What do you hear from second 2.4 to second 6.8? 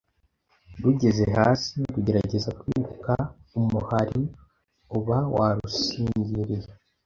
kwiruka, umuhari uba warusingiriye